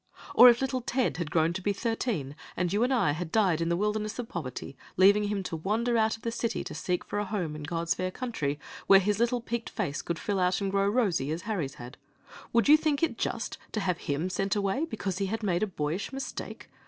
Or 0.33 0.49
if 0.49 0.61
little 0.61 0.81
Ted 0.81 1.17
had 1.17 1.29
grown 1.29 1.53
to 1.53 1.61
be 1.61 1.73
thirteen, 1.73 2.35
and 2.57 2.73
you 2.73 2.81
and 2.81 2.91
I 2.91 3.11
had 3.11 3.31
died 3.31 3.61
in 3.61 3.69
the 3.69 3.77
wilderness 3.77 4.17
of 4.17 4.27
poverty, 4.27 4.75
leaving 4.97 5.25
him 5.25 5.43
to 5.43 5.55
wander 5.55 5.95
out 5.95 6.15
of 6.17 6.23
the 6.23 6.31
city 6.31 6.63
to 6.63 6.73
seek 6.73 7.05
for 7.05 7.19
a 7.19 7.25
home 7.25 7.55
in 7.55 7.61
God's 7.61 7.93
fair 7.93 8.09
country, 8.09 8.59
where 8.87 8.99
his 8.99 9.19
little 9.19 9.41
peaked 9.41 9.69
face 9.69 10.01
could 10.01 10.17
fill 10.17 10.39
out 10.39 10.59
and 10.59 10.71
grow 10.71 10.89
rosy, 10.89 11.29
as 11.29 11.43
Harry's 11.43 11.75
has, 11.75 11.91
would 12.51 12.67
you 12.67 12.77
think 12.77 13.03
it 13.03 13.15
just 13.19 13.59
to 13.73 13.79
have 13.79 13.99
him 13.99 14.27
sent 14.27 14.55
away 14.55 14.85
because 14.85 15.19
he 15.19 15.27
had 15.27 15.43
made 15.43 15.61
a 15.61 15.67
boyish 15.67 16.11
mistake? 16.11 16.67